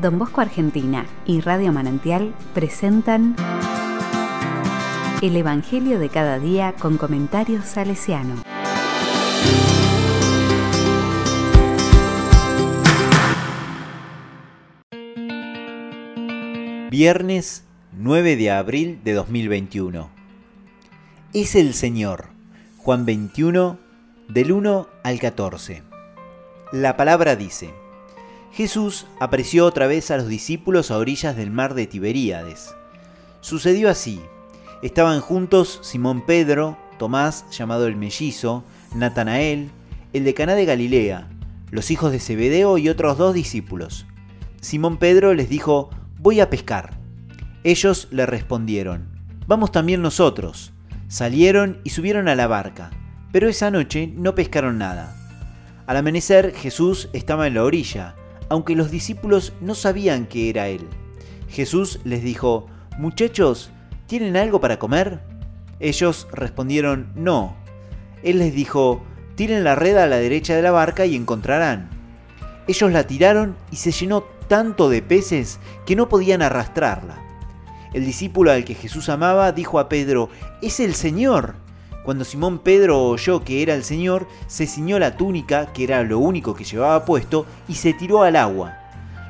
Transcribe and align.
Don 0.00 0.16
Bosco 0.16 0.40
Argentina 0.40 1.06
y 1.26 1.40
Radio 1.40 1.72
Manantial 1.72 2.32
presentan 2.54 3.34
El 5.22 5.36
Evangelio 5.36 5.98
de 5.98 6.08
cada 6.08 6.38
día 6.38 6.74
con 6.78 6.98
comentarios 6.98 7.64
salesiano. 7.64 8.42
Viernes 16.90 17.64
9 17.92 18.36
de 18.36 18.50
abril 18.52 19.00
de 19.02 19.14
2021. 19.14 20.10
Es 21.32 21.56
el 21.56 21.74
Señor. 21.74 22.26
Juan 22.76 23.04
21 23.04 23.78
del 24.28 24.52
1 24.52 24.88
al 25.02 25.18
14. 25.18 25.82
La 26.70 26.96
palabra 26.96 27.34
dice, 27.34 27.74
Jesús 28.58 29.06
apareció 29.20 29.66
otra 29.66 29.86
vez 29.86 30.10
a 30.10 30.16
los 30.16 30.26
discípulos 30.26 30.90
a 30.90 30.98
orillas 30.98 31.36
del 31.36 31.52
mar 31.52 31.74
de 31.74 31.86
Tiberíades. 31.86 32.74
Sucedió 33.40 33.88
así. 33.88 34.20
Estaban 34.82 35.20
juntos 35.20 35.78
Simón 35.84 36.26
Pedro, 36.26 36.76
Tomás 36.98 37.48
llamado 37.52 37.86
el 37.86 37.94
mellizo, 37.94 38.64
Natanael, 38.96 39.70
el 40.12 40.24
de 40.24 40.34
Caná 40.34 40.56
de 40.56 40.64
Galilea, 40.64 41.28
los 41.70 41.92
hijos 41.92 42.10
de 42.10 42.18
Zebedeo 42.18 42.78
y 42.78 42.88
otros 42.88 43.16
dos 43.16 43.32
discípulos. 43.32 44.06
Simón 44.60 44.96
Pedro 44.96 45.34
les 45.34 45.48
dijo, 45.48 45.90
voy 46.18 46.40
a 46.40 46.50
pescar. 46.50 46.98
Ellos 47.62 48.08
le 48.10 48.26
respondieron, 48.26 49.06
vamos 49.46 49.70
también 49.70 50.02
nosotros. 50.02 50.72
Salieron 51.06 51.78
y 51.84 51.90
subieron 51.90 52.26
a 52.26 52.34
la 52.34 52.48
barca, 52.48 52.90
pero 53.30 53.48
esa 53.48 53.70
noche 53.70 54.12
no 54.16 54.34
pescaron 54.34 54.78
nada. 54.78 55.14
Al 55.86 55.96
amanecer 55.96 56.52
Jesús 56.56 57.08
estaba 57.12 57.46
en 57.46 57.54
la 57.54 57.62
orilla, 57.62 58.16
aunque 58.48 58.74
los 58.74 58.90
discípulos 58.90 59.52
no 59.60 59.74
sabían 59.74 60.26
que 60.26 60.50
era 60.50 60.68
Él. 60.68 60.86
Jesús 61.48 62.00
les 62.04 62.22
dijo, 62.22 62.66
Muchachos, 62.98 63.70
¿tienen 64.06 64.36
algo 64.36 64.60
para 64.60 64.78
comer? 64.78 65.20
Ellos 65.80 66.26
respondieron, 66.32 67.12
No. 67.14 67.56
Él 68.22 68.38
les 68.38 68.54
dijo, 68.54 69.02
Tiren 69.36 69.62
la 69.62 69.74
red 69.74 69.96
a 69.96 70.06
la 70.06 70.16
derecha 70.16 70.56
de 70.56 70.62
la 70.62 70.72
barca 70.72 71.06
y 71.06 71.14
encontrarán. 71.14 71.90
Ellos 72.66 72.90
la 72.92 73.06
tiraron 73.06 73.56
y 73.70 73.76
se 73.76 73.92
llenó 73.92 74.24
tanto 74.48 74.88
de 74.88 75.00
peces 75.00 75.60
que 75.86 75.94
no 75.94 76.08
podían 76.08 76.42
arrastrarla. 76.42 77.22
El 77.94 78.04
discípulo 78.04 78.50
al 78.50 78.64
que 78.64 78.74
Jesús 78.74 79.08
amaba 79.08 79.52
dijo 79.52 79.78
a 79.78 79.88
Pedro, 79.88 80.28
Es 80.60 80.80
el 80.80 80.94
Señor. 80.94 81.54
Cuando 82.08 82.24
Simón 82.24 82.60
Pedro 82.60 83.02
oyó 83.02 83.44
que 83.44 83.62
era 83.62 83.74
el 83.74 83.84
Señor, 83.84 84.26
se 84.46 84.66
ciñó 84.66 84.98
la 84.98 85.18
túnica, 85.18 85.74
que 85.74 85.84
era 85.84 86.02
lo 86.04 86.18
único 86.18 86.54
que 86.54 86.64
llevaba 86.64 87.04
puesto, 87.04 87.44
y 87.68 87.74
se 87.74 87.92
tiró 87.92 88.22
al 88.22 88.36
agua. 88.36 88.78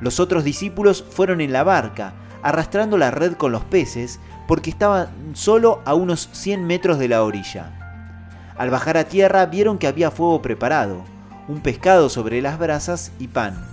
Los 0.00 0.18
otros 0.20 0.42
discípulos 0.42 1.04
fueron 1.10 1.42
en 1.42 1.52
la 1.52 1.64
barca, 1.64 2.14
arrastrando 2.42 2.96
la 2.96 3.10
red 3.10 3.34
con 3.34 3.52
los 3.52 3.62
peces, 3.62 4.20
porque 4.48 4.70
estaban 4.70 5.10
solo 5.34 5.82
a 5.84 5.92
unos 5.92 6.30
100 6.32 6.66
metros 6.66 6.98
de 6.98 7.08
la 7.08 7.22
orilla. 7.22 8.54
Al 8.56 8.70
bajar 8.70 8.96
a 8.96 9.04
tierra 9.04 9.44
vieron 9.44 9.76
que 9.76 9.86
había 9.86 10.10
fuego 10.10 10.40
preparado, 10.40 11.04
un 11.48 11.60
pescado 11.60 12.08
sobre 12.08 12.40
las 12.40 12.58
brasas 12.58 13.12
y 13.18 13.28
pan. 13.28 13.66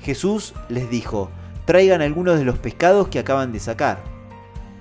Jesús 0.00 0.54
les 0.68 0.88
dijo, 0.88 1.28
traigan 1.64 2.02
algunos 2.02 2.38
de 2.38 2.44
los 2.44 2.60
pescados 2.60 3.08
que 3.08 3.18
acaban 3.18 3.50
de 3.50 3.58
sacar. 3.58 3.98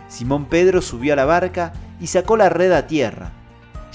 Simón 0.09 0.45
Pedro 0.45 0.83
subió 0.83 1.13
a 1.13 1.15
la 1.15 1.25
barca 1.25 1.73
y 2.01 2.07
sacó 2.07 2.35
la 2.35 2.49
red 2.49 2.73
a 2.73 2.87
tierra, 2.87 3.31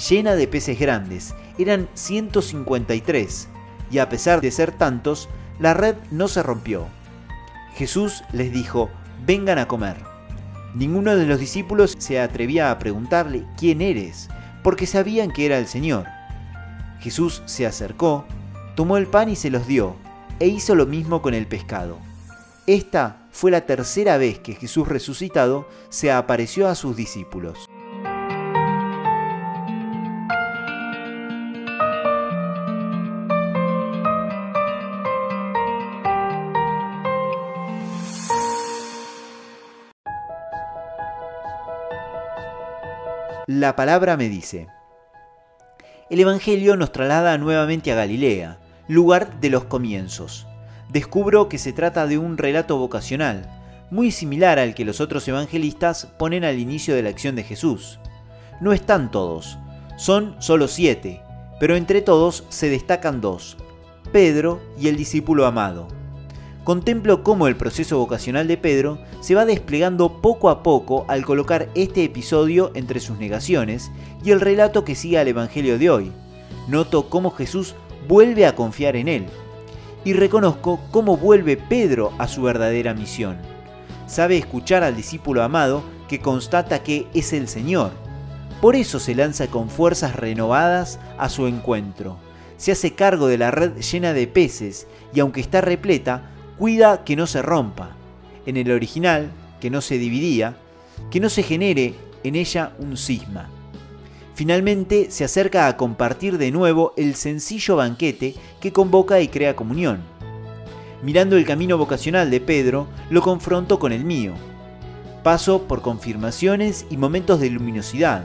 llena 0.08 0.34
de 0.34 0.48
peces 0.48 0.78
grandes. 0.78 1.34
Eran 1.58 1.88
153, 1.92 3.48
y 3.90 3.98
a 3.98 4.08
pesar 4.08 4.40
de 4.40 4.50
ser 4.50 4.72
tantos, 4.72 5.28
la 5.58 5.74
red 5.74 5.96
no 6.10 6.28
se 6.28 6.42
rompió. 6.42 6.86
Jesús 7.74 8.22
les 8.32 8.52
dijo, 8.52 8.88
vengan 9.26 9.58
a 9.58 9.68
comer. 9.68 9.96
Ninguno 10.74 11.16
de 11.16 11.26
los 11.26 11.38
discípulos 11.38 11.94
se 11.98 12.20
atrevía 12.20 12.70
a 12.70 12.78
preguntarle, 12.78 13.44
¿quién 13.58 13.82
eres? 13.82 14.28
porque 14.66 14.88
sabían 14.88 15.30
que 15.30 15.46
era 15.46 15.58
el 15.58 15.68
Señor. 15.68 16.06
Jesús 16.98 17.40
se 17.46 17.66
acercó, 17.66 18.24
tomó 18.74 18.96
el 18.96 19.06
pan 19.06 19.28
y 19.28 19.36
se 19.36 19.48
los 19.48 19.68
dio, 19.68 19.94
e 20.40 20.48
hizo 20.48 20.74
lo 20.74 20.86
mismo 20.86 21.22
con 21.22 21.34
el 21.34 21.46
pescado. 21.46 21.98
Esta 22.66 23.28
fue 23.30 23.52
la 23.52 23.60
tercera 23.60 24.18
vez 24.18 24.40
que 24.40 24.56
Jesús 24.56 24.88
resucitado 24.88 25.68
se 25.88 26.10
apareció 26.10 26.66
a 26.66 26.74
sus 26.74 26.96
discípulos. 26.96 27.68
La 43.48 43.76
palabra 43.76 44.16
me 44.16 44.28
dice. 44.28 44.66
El 46.10 46.18
Evangelio 46.18 46.76
nos 46.76 46.90
traslada 46.90 47.38
nuevamente 47.38 47.92
a 47.92 47.94
Galilea, 47.94 48.58
lugar 48.88 49.38
de 49.38 49.50
los 49.50 49.66
comienzos. 49.66 50.48
Descubro 50.88 51.48
que 51.48 51.58
se 51.58 51.72
trata 51.72 52.08
de 52.08 52.18
un 52.18 52.38
relato 52.38 52.76
vocacional, 52.76 53.48
muy 53.92 54.10
similar 54.10 54.58
al 54.58 54.74
que 54.74 54.84
los 54.84 55.00
otros 55.00 55.28
evangelistas 55.28 56.06
ponen 56.18 56.42
al 56.42 56.58
inicio 56.58 56.96
de 56.96 57.04
la 57.04 57.10
acción 57.10 57.36
de 57.36 57.44
Jesús. 57.44 58.00
No 58.60 58.72
están 58.72 59.12
todos, 59.12 59.58
son 59.96 60.34
solo 60.40 60.66
siete, 60.66 61.22
pero 61.60 61.76
entre 61.76 62.02
todos 62.02 62.42
se 62.48 62.68
destacan 62.68 63.20
dos, 63.20 63.56
Pedro 64.10 64.60
y 64.76 64.88
el 64.88 64.96
discípulo 64.96 65.46
amado 65.46 65.86
contemplo 66.66 67.22
cómo 67.22 67.46
el 67.46 67.54
proceso 67.54 67.96
vocacional 67.96 68.48
de 68.48 68.56
Pedro 68.56 68.98
se 69.20 69.36
va 69.36 69.44
desplegando 69.44 70.20
poco 70.20 70.50
a 70.50 70.64
poco 70.64 71.04
al 71.06 71.24
colocar 71.24 71.68
este 71.76 72.02
episodio 72.02 72.72
entre 72.74 72.98
sus 72.98 73.18
negaciones 73.18 73.92
y 74.24 74.32
el 74.32 74.40
relato 74.40 74.84
que 74.84 74.96
sigue 74.96 75.16
al 75.20 75.28
Evangelio 75.28 75.78
de 75.78 75.90
hoy. 75.90 76.12
Noto 76.66 77.08
cómo 77.08 77.30
Jesús 77.30 77.76
vuelve 78.08 78.46
a 78.46 78.56
confiar 78.56 78.96
en 78.96 79.06
él 79.06 79.26
y 80.04 80.14
reconozco 80.14 80.80
cómo 80.90 81.16
vuelve 81.16 81.56
Pedro 81.56 82.12
a 82.18 82.26
su 82.26 82.42
verdadera 82.42 82.94
misión. 82.94 83.36
Sabe 84.08 84.36
escuchar 84.36 84.82
al 84.82 84.96
discípulo 84.96 85.44
amado 85.44 85.84
que 86.08 86.18
constata 86.18 86.82
que 86.82 87.06
es 87.14 87.32
el 87.32 87.46
Señor. 87.46 87.92
Por 88.60 88.74
eso 88.74 88.98
se 88.98 89.14
lanza 89.14 89.46
con 89.46 89.70
fuerzas 89.70 90.16
renovadas 90.16 90.98
a 91.16 91.28
su 91.28 91.46
encuentro. 91.46 92.16
Se 92.56 92.72
hace 92.72 92.96
cargo 92.96 93.28
de 93.28 93.38
la 93.38 93.52
red 93.52 93.76
llena 93.76 94.12
de 94.12 94.26
peces 94.26 94.88
y 95.14 95.20
aunque 95.20 95.40
está 95.40 95.60
repleta, 95.60 96.32
cuida 96.58 97.04
que 97.04 97.16
no 97.16 97.26
se 97.26 97.42
rompa. 97.42 97.90
En 98.46 98.56
el 98.56 98.70
original, 98.70 99.30
que 99.60 99.70
no 99.70 99.80
se 99.80 99.98
dividía, 99.98 100.56
que 101.10 101.20
no 101.20 101.28
se 101.28 101.42
genere 101.42 101.94
en 102.22 102.36
ella 102.36 102.72
un 102.78 102.96
cisma. 102.96 103.48
Finalmente 104.34 105.10
se 105.10 105.24
acerca 105.24 105.66
a 105.66 105.76
compartir 105.76 106.38
de 106.38 106.50
nuevo 106.50 106.92
el 106.96 107.14
sencillo 107.14 107.76
banquete 107.76 108.34
que 108.60 108.72
convoca 108.72 109.20
y 109.20 109.28
crea 109.28 109.56
comunión. 109.56 110.00
Mirando 111.02 111.36
el 111.36 111.44
camino 111.44 111.78
vocacional 111.78 112.30
de 112.30 112.40
Pedro, 112.40 112.88
lo 113.10 113.22
confronto 113.22 113.78
con 113.78 113.92
el 113.92 114.04
mío. 114.04 114.34
Paso 115.22 115.62
por 115.62 115.82
confirmaciones 115.82 116.86
y 116.90 116.96
momentos 116.96 117.40
de 117.40 117.50
luminosidad. 117.50 118.24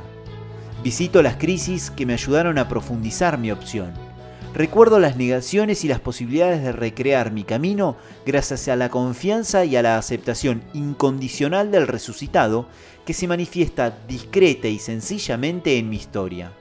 Visito 0.83 1.21
las 1.21 1.37
crisis 1.37 1.91
que 1.91 2.05
me 2.05 2.13
ayudaron 2.13 2.57
a 2.57 2.67
profundizar 2.67 3.37
mi 3.37 3.51
opción 3.51 4.10
Recuerdo 4.53 4.99
las 4.99 5.15
negaciones 5.15 5.85
y 5.85 5.87
las 5.87 6.01
posibilidades 6.01 6.61
de 6.61 6.73
recrear 6.73 7.31
mi 7.31 7.45
camino 7.45 7.95
gracias 8.25 8.67
a 8.67 8.75
la 8.75 8.89
confianza 8.89 9.63
y 9.63 9.77
a 9.77 9.81
la 9.81 9.97
aceptación 9.97 10.61
incondicional 10.73 11.71
del 11.71 11.87
resucitado 11.87 12.65
que 13.05 13.13
se 13.13 13.29
manifiesta 13.29 13.97
discreta 14.09 14.67
y 14.67 14.77
sencillamente 14.77 15.77
en 15.77 15.89
mi 15.89 15.95
historia. 15.95 16.51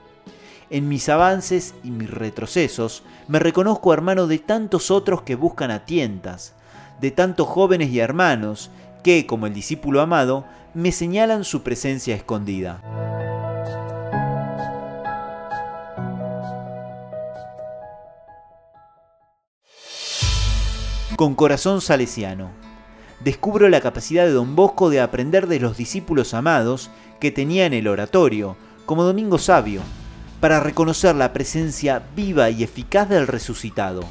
En 0.71 0.89
mis 0.89 1.09
avances 1.09 1.75
y 1.83 1.91
mis 1.91 2.09
retrocesos 2.09 3.03
me 3.27 3.41
reconozco 3.41 3.93
hermano 3.93 4.29
de 4.29 4.39
tantos 4.39 4.93
otros 4.93 5.23
que 5.23 5.35
buscan 5.35 5.73
a 5.73 5.85
tientas, 5.85 6.55
de 7.01 7.11
tantos 7.11 7.49
jóvenes 7.49 7.91
y 7.91 7.99
hermanos 7.99 8.71
que, 9.03 9.27
como 9.27 9.49
el 9.49 9.55
discípulo 9.55 10.01
amado, 10.01 10.45
me 10.75 10.93
señalan 10.93 11.43
su 11.43 11.65
presencia 11.65 12.15
escondida. 12.15 13.20
Con 21.21 21.35
corazón 21.35 21.83
salesiano. 21.83 22.51
Descubro 23.23 23.69
la 23.69 23.83
capacidad 23.83 24.25
de 24.25 24.31
don 24.31 24.57
Bosco 24.57 24.89
de 24.89 25.03
aprender 25.03 25.49
de 25.49 25.61
los 25.61 25.77
discípulos 25.77 26.33
amados 26.33 26.91
que 27.21 27.31
tenía 27.31 27.67
en 27.67 27.75
el 27.75 27.89
oratorio, 27.89 28.57
como 28.87 29.03
Domingo 29.03 29.37
Sabio, 29.37 29.83
para 30.41 30.61
reconocer 30.61 31.15
la 31.15 31.35
presencia 31.35 32.03
viva 32.17 32.49
y 32.49 32.63
eficaz 32.63 33.11
del 33.11 33.27
resucitado. 33.27 34.03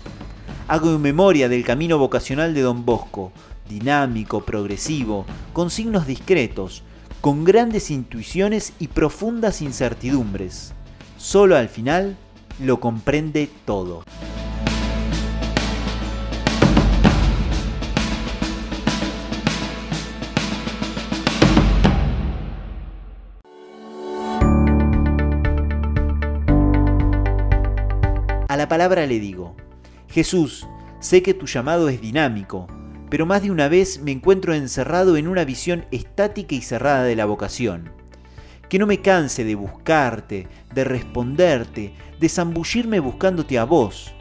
Hago 0.67 0.99
memoria 0.99 1.49
del 1.49 1.65
camino 1.65 1.97
vocacional 1.97 2.53
de 2.53 2.61
don 2.61 2.85
Bosco, 2.85 3.31
dinámico, 3.67 4.41
progresivo, 4.41 5.25
con 5.51 5.71
signos 5.71 6.05
discretos, 6.05 6.83
con 7.21 7.43
grandes 7.43 7.89
intuiciones 7.89 8.73
y 8.77 8.87
profundas 8.87 9.63
incertidumbres. 9.63 10.73
Solo 11.17 11.57
al 11.57 11.69
final 11.69 12.17
lo 12.59 12.79
comprende 12.79 13.49
todo. 13.65 14.03
La 28.59 28.67
palabra 28.67 29.07
le 29.07 29.21
digo, 29.21 29.55
Jesús, 30.09 30.67
sé 30.99 31.23
que 31.23 31.33
tu 31.33 31.45
llamado 31.45 31.87
es 31.87 32.01
dinámico, 32.01 32.67
pero 33.09 33.25
más 33.25 33.41
de 33.41 33.51
una 33.51 33.69
vez 33.69 34.01
me 34.01 34.11
encuentro 34.11 34.53
encerrado 34.53 35.15
en 35.15 35.29
una 35.29 35.45
visión 35.45 35.85
estática 35.91 36.55
y 36.55 36.61
cerrada 36.61 37.05
de 37.05 37.15
la 37.15 37.23
vocación. 37.23 37.93
Que 38.67 38.77
no 38.77 38.85
me 38.85 38.99
canse 38.99 39.45
de 39.45 39.55
buscarte, 39.55 40.49
de 40.73 40.83
responderte, 40.83 41.93
de 42.19 42.27
zambullirme 42.27 42.99
buscándote 42.99 43.57
a 43.57 43.63
vos. 43.63 44.13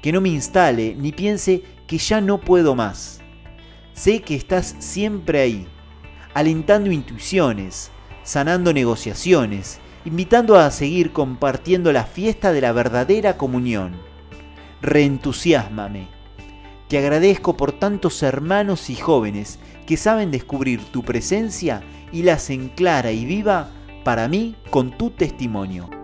Que 0.00 0.12
no 0.12 0.22
me 0.22 0.30
instale 0.30 0.94
ni 0.94 1.12
piense 1.12 1.62
que 1.86 1.98
ya 1.98 2.22
no 2.22 2.40
puedo 2.40 2.74
más. 2.74 3.20
Sé 3.92 4.22
que 4.22 4.34
estás 4.34 4.76
siempre 4.78 5.42
ahí, 5.42 5.68
alentando 6.32 6.90
intuiciones, 6.90 7.90
sanando 8.22 8.72
negociaciones, 8.72 9.78
invitando 10.04 10.56
a 10.56 10.70
seguir 10.70 11.12
compartiendo 11.12 11.92
la 11.92 12.04
fiesta 12.04 12.52
de 12.52 12.60
la 12.60 12.72
verdadera 12.72 13.36
comunión. 13.36 13.92
Reentusiasmame. 14.82 16.08
Te 16.88 16.98
agradezco 16.98 17.56
por 17.56 17.72
tantos 17.72 18.22
hermanos 18.22 18.90
y 18.90 18.96
jóvenes 18.96 19.58
que 19.86 19.96
saben 19.96 20.30
descubrir 20.30 20.84
tu 20.92 21.02
presencia 21.02 21.82
y 22.12 22.22
la 22.22 22.34
hacen 22.34 22.68
clara 22.68 23.12
y 23.12 23.24
viva 23.24 23.70
para 24.04 24.28
mí 24.28 24.56
con 24.70 24.90
tu 24.96 25.10
testimonio. 25.10 26.03